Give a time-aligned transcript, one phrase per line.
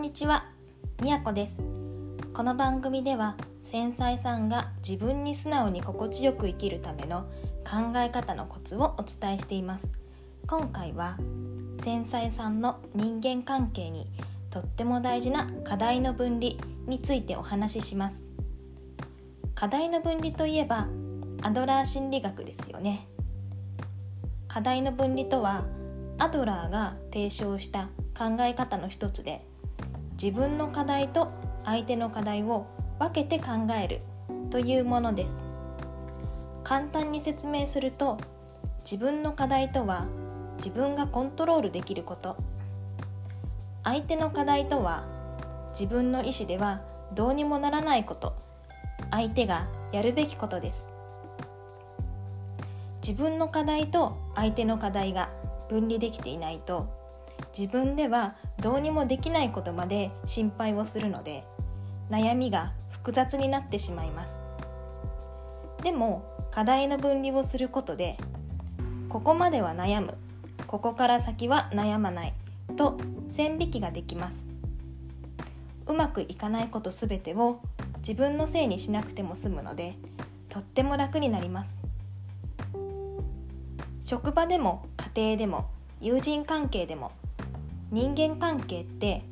[0.00, 0.46] んにちは、
[1.02, 1.60] みやこです。
[2.32, 7.26] この番組では繊細さんが自分に素直に心地よく生きるための
[7.70, 9.92] 考え方のコツをお伝えしています。
[10.46, 11.18] 今回は
[11.84, 14.10] 繊細さんの人間関係に
[14.48, 16.54] とっても大事な課題の分離
[16.86, 18.24] についてお話しします。
[19.54, 20.88] 課題の分離といえば
[21.42, 23.06] アドラー心理学ですよね。
[24.48, 25.66] 課題の分離とは
[26.16, 29.49] アドラーが提唱した考え方の一つで
[30.22, 31.32] 自分の課題と
[31.64, 32.66] 相手の課題を
[32.98, 33.52] 分けて考
[33.82, 34.02] える
[34.50, 35.30] というものです。
[36.62, 38.18] 簡単に説明すると
[38.84, 40.04] 自分の課題とは
[40.58, 42.36] 自分がコントロールできること。
[43.82, 45.06] 相手の課題とは
[45.70, 46.82] 自分の意思では
[47.14, 48.34] どうにもならないこと。
[49.10, 50.86] 相手がやるべきことです。
[53.00, 55.30] 自分の課題と相手の課題が
[55.70, 57.00] 分離できていないと
[57.56, 61.44] 自分ではどうにもできないことまで心配をするので
[62.10, 64.38] 悩みが複雑になってしまいます。
[65.82, 68.18] でも課題の分離をすることで
[69.08, 70.14] ここまでは悩む
[70.66, 72.34] ここから先は悩まない
[72.76, 74.46] と線引きができます。
[75.86, 77.60] うまくいかないことすべてを
[77.98, 79.94] 自分のせいにしなくても済むので
[80.48, 81.74] とっても楽になります。
[84.04, 87.12] 職場でも家庭でも友人関係でも
[87.90, 89.24] 人間関係って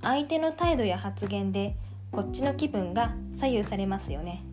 [0.00, 1.74] 相手の態度や発言で
[2.12, 4.44] こっちの気分が左右されますよね。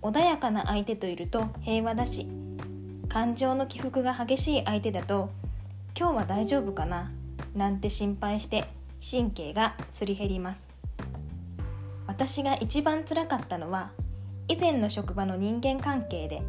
[0.00, 2.26] 穏やかな相手といると平和だし
[3.08, 5.30] 感情の起伏が激しい相手だと
[5.98, 7.10] 今日は大丈夫かな？
[7.54, 8.68] なんて心配して
[9.10, 10.68] 神経がすり減ります。
[12.06, 13.90] 私が一番辛かったのは
[14.46, 16.42] 以前の職場の人間関係で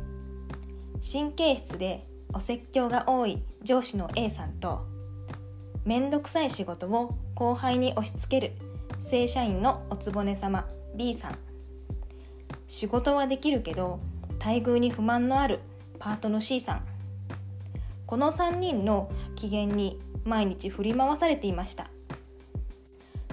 [1.12, 4.86] 神経質でお説教が多い上司の A さんと
[5.86, 8.54] 面倒くさい仕事を後輩に押し付ける。
[9.10, 10.68] 正社員のおつぼね様。
[10.96, 11.38] B さん。
[12.68, 14.00] 仕事はできるけど
[14.40, 15.60] 待遇に不満のある。
[16.00, 16.86] パートの C さん。
[18.06, 21.90] この3人の機嫌に毎日振り回されていました。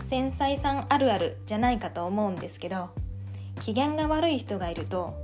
[0.05, 2.89] 繊細さんあるあるじゃないかと思うんですけど
[3.61, 5.15] 機嫌が悪い人がいると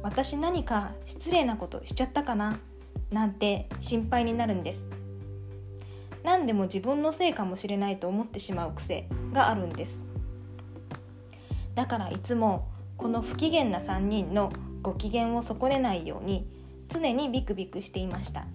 [0.00, 2.56] 私何か失礼なことしちゃったかな？
[3.10, 4.86] なんて心配になるんです。
[6.42, 10.08] 何でも自分のせいかもしれないと思ってしまう癖があるんです。
[11.76, 16.44] だからいつもこの不機嫌な3人のご機嫌を損ねないように
[16.88, 18.46] 常にビクビクしていました。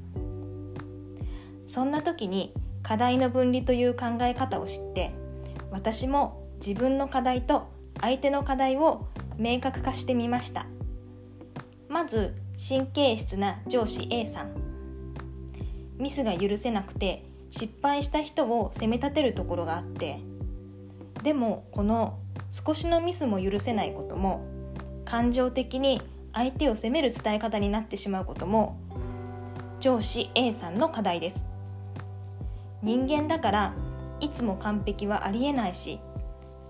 [1.70, 2.54] そんな時に
[2.84, 5.12] 課題の分離という考え方を知って
[5.72, 7.70] 私も自分の課題と
[8.02, 10.66] 相手の課題を明確化してみました。
[11.88, 14.52] まず神経質な上司 A さん。
[15.98, 20.20] ミスが許せなくて失敗した人を責め立てるところがあって
[21.24, 22.20] でもこの
[22.50, 24.46] 少しのミスも許せないことも
[25.06, 26.02] 感情的に
[26.34, 28.80] 相手を責める伝え方になってしまうことも
[29.80, 31.46] 上司 A さんの課題です。
[32.82, 33.74] 人間だから
[34.20, 36.00] いつも完璧はありえないし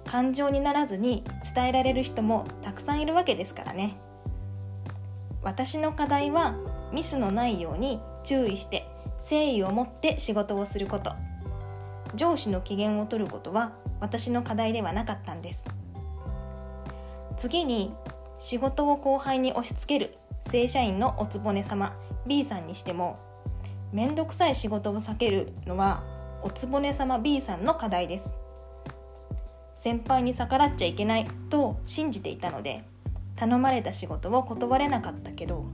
[0.06, 1.24] 感情にならずに
[1.54, 4.00] 伝えられる人もたくさんいるわけですからね。
[5.44, 6.56] 私の課題は
[6.92, 8.86] ミスのないように注意して
[9.17, 11.13] 誠意を持って仕事をすること。
[12.16, 15.67] 上司の機嫌を取ることは私の課題ではなかったんです。
[17.35, 17.94] 次に
[18.39, 20.17] 仕事を後輩に押し付ける。
[20.50, 21.94] 正社員のおつぼね様。
[22.25, 23.17] B さんにしても
[23.94, 26.03] 面倒くさい仕事を避けるのは
[26.44, 28.34] おつぼね様 B さんの課題です。
[29.75, 32.84] 先輩に逆らっちゃいけないと信じていたので
[33.35, 35.66] 頼まれた仕事を断れなかったけど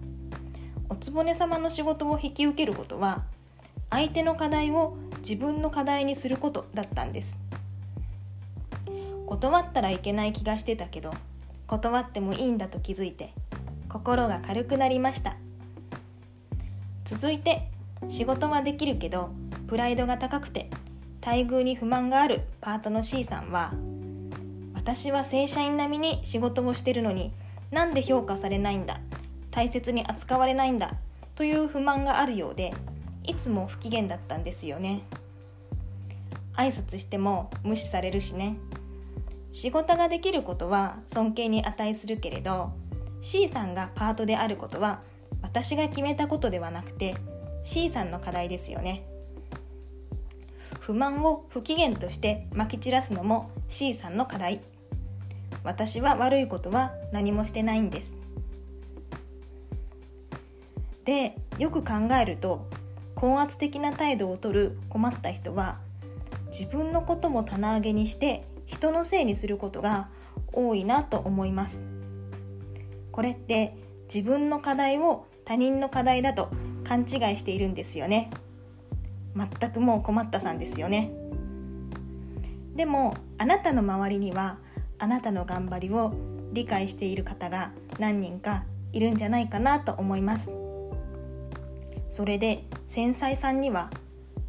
[0.93, 3.23] おつぼね様の仕事を引き受けることは
[3.89, 4.95] 相手の課題を
[5.27, 7.39] 自分の課題にすることだったんです。
[9.25, 11.11] 断ったらいけない気がしてたけど
[11.65, 13.33] 断ってもいいんだと気づいて
[13.89, 15.35] 心が軽くなりました。
[17.05, 17.71] 続いて
[18.07, 19.31] 仕事はできるけど
[19.65, 20.69] プライドが高くて
[21.25, 23.73] 待遇に不満があるパートの C さんは
[24.75, 27.33] 私は正社員並みに仕事をしてるのに
[27.71, 28.99] なんで評価されないんだ
[29.53, 30.95] 大切に扱われないんだ
[31.35, 32.73] という不満があるようで
[33.23, 35.03] いつも不機嫌だったんですよね。
[36.55, 38.57] 挨拶しても無視されるしね。
[39.51, 42.71] 仕事ができることは尊敬に値するけれど
[43.21, 45.01] C さんがパートであることは
[45.43, 47.15] 私が決めたことではなくて
[47.63, 49.05] C さんの課題ですよね。
[50.79, 54.61] 不満を不機嫌としてまき散らすのも C さんの課題。
[55.63, 58.17] 私は悪いことは何もしてないんです。
[61.05, 62.67] でよく考えると
[63.15, 65.79] 高圧的な態度をとる困った人は
[66.47, 70.09] 自分のことも棚上げにして人のせいにすることが
[70.51, 71.83] 多いなと思います。
[73.11, 73.75] これって
[74.13, 76.49] 自分の課題を他人の課題だと
[76.83, 77.07] 勘違い
[77.37, 78.31] しているんですよね。
[79.35, 81.11] 全くもう困ったさんですよね。
[82.75, 84.57] でもあなたの周りには
[84.99, 86.13] あなたの頑張りを
[86.53, 90.62] 理解している方が何人かいるんじゃないかなと思います。
[92.13, 93.89] それで繊細さんには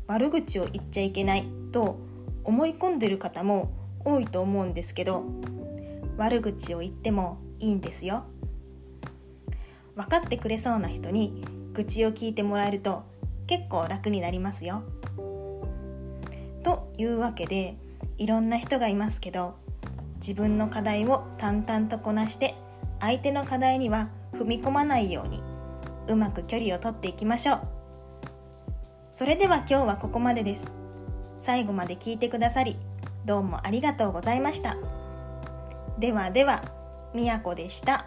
[0.06, 1.96] 悪口を言っちゃいけないと
[2.44, 3.72] 思い込んでる方も
[4.04, 5.24] 多いと思うんですけど
[6.18, 8.24] 悪口を言ってもいいんですよ。
[9.96, 13.02] 分かってくれそうな人に愚痴を聞いてもらえると
[13.46, 14.82] 結構楽になりますよ。
[16.62, 17.78] というわけで
[18.18, 19.54] いろんな人がいますけど
[20.16, 22.56] 自分の課題を淡々とこなして
[23.00, 25.53] 相手の課題には踏み込まないように
[26.08, 27.60] うまく距離をとっていきましょう。
[29.10, 30.72] それでは今日はここまでです。
[31.38, 32.76] 最後まで聞いてくださり
[33.24, 34.76] どうもありがとうございました。
[35.98, 36.64] ではでは
[37.14, 38.06] みやこでした。